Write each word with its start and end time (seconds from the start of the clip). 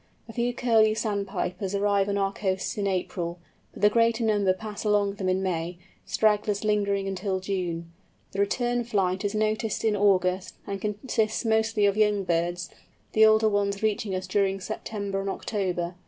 A 0.27 0.33
few 0.33 0.51
Curlew 0.51 0.95
Sandpipers 0.95 1.75
arrive 1.75 2.09
on 2.09 2.17
our 2.17 2.33
coasts 2.33 2.75
in 2.75 2.87
April, 2.87 3.37
but 3.71 3.83
the 3.83 3.89
greater 3.91 4.23
number 4.23 4.51
pass 4.51 4.83
along 4.83 5.13
them 5.13 5.29
in 5.29 5.43
May, 5.43 5.77
stragglers 6.07 6.63
lingering 6.63 7.07
until 7.07 7.39
June. 7.39 7.91
The 8.31 8.39
return 8.39 8.83
flight 8.83 9.23
is 9.23 9.35
noticed 9.35 9.83
in 9.85 9.95
August, 9.95 10.55
and 10.65 10.81
consists 10.81 11.45
mostly 11.45 11.85
of 11.85 11.97
young 11.97 12.23
birds, 12.23 12.71
the 13.13 13.27
older 13.27 13.47
ones 13.47 13.83
reaching 13.83 14.15
us 14.15 14.25
during 14.25 14.59
September 14.59 15.21
and 15.21 15.29
October. 15.29 15.93